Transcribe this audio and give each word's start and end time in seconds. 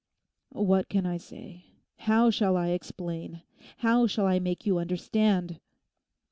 'What 0.49 0.89
can 0.89 1.05
I 1.05 1.17
say? 1.17 1.65
How 1.97 2.31
shall 2.31 2.57
I 2.57 2.69
explain? 2.69 3.43
How 3.85 4.07
shall 4.07 4.25
I 4.25 4.39
make 4.39 4.65
you 4.65 4.79
understand? 4.79 5.59